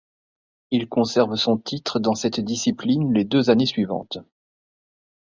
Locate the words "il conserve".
0.71-1.35